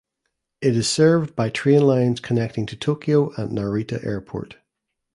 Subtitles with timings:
[0.61, 4.57] It is served by train lines connecting to Tokyo and Narita Airport.